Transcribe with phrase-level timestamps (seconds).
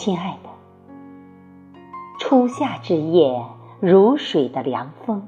[0.00, 0.48] 亲爱的，
[2.20, 3.44] 初夏之夜，
[3.80, 5.26] 如水的凉风，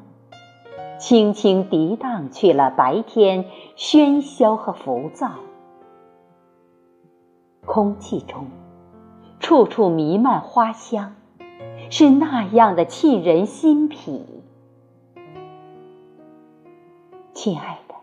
[0.96, 3.46] 轻轻涤荡去了白天
[3.76, 5.32] 喧嚣和浮躁。
[7.66, 8.46] 空气中，
[9.40, 11.16] 处处弥漫花香，
[11.90, 14.24] 是那样的沁人心脾。
[17.34, 17.94] 亲爱的，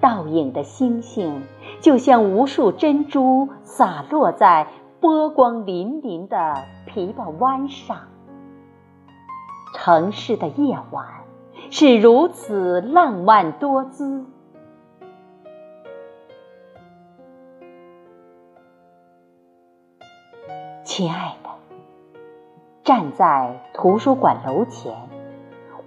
[0.00, 1.42] 倒影的星星，
[1.82, 4.68] 就像无数珍珠洒落在。
[5.02, 6.54] 波光粼粼的
[6.86, 8.02] 琵琶湾上，
[9.74, 11.24] 城市的夜晚
[11.72, 14.24] 是如此浪漫多姿。
[20.84, 21.50] 亲爱的，
[22.84, 24.94] 站在图书馆楼前，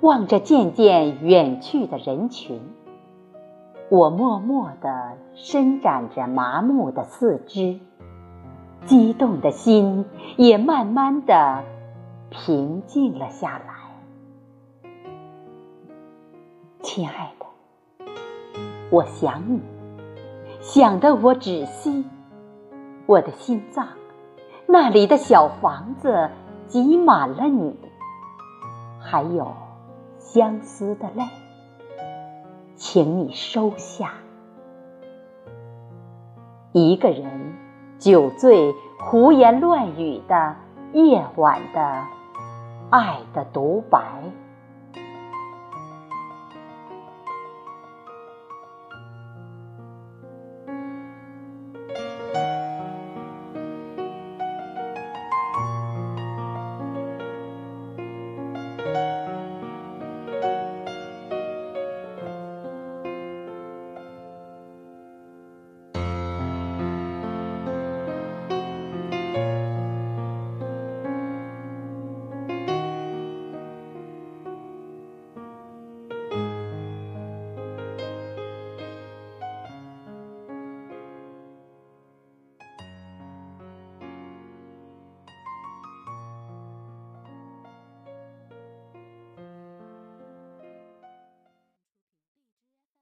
[0.01, 2.61] 望着渐渐远去的人群，
[3.87, 7.79] 我默默地伸展着麻木的四肢。
[8.85, 10.05] 激动的心
[10.37, 11.63] 也慢慢的
[12.29, 13.73] 平静了下来。
[16.83, 18.05] 亲爱的，
[18.91, 19.59] 我想你，
[20.61, 22.05] 想得我窒息。
[23.07, 23.87] 我的心脏，
[24.67, 26.29] 那里的小房子
[26.67, 27.75] 挤满了你，
[28.99, 29.51] 还有
[30.19, 31.23] 相思的泪，
[32.75, 34.13] 请你收下。
[36.71, 37.44] 一个人。
[37.97, 40.55] 酒醉、胡言乱语的
[40.93, 42.03] 夜晚的
[42.89, 44.01] 爱的独白。